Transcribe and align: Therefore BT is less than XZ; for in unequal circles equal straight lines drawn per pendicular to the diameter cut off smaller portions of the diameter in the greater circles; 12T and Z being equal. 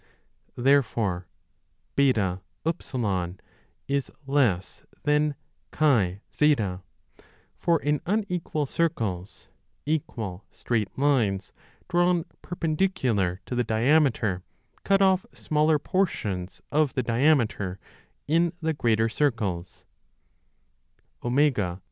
Therefore 0.57 1.27
BT 1.95 2.19
is 2.19 2.39
less 2.65 2.91
than 5.03 5.35
XZ; 5.71 6.81
for 7.55 7.79
in 7.83 8.01
unequal 8.07 8.65
circles 8.65 9.47
equal 9.85 10.43
straight 10.49 10.97
lines 10.97 11.53
drawn 11.87 12.25
per 12.41 12.55
pendicular 12.55 13.41
to 13.45 13.53
the 13.53 13.63
diameter 13.63 14.41
cut 14.83 15.03
off 15.03 15.23
smaller 15.35 15.77
portions 15.77 16.63
of 16.71 16.95
the 16.95 17.03
diameter 17.03 17.77
in 18.27 18.53
the 18.59 18.73
greater 18.73 19.07
circles; 19.07 19.85
12T 21.21 21.27
and 21.27 21.31
Z 21.31 21.31
being 21.35 21.39
equal. 21.49 21.79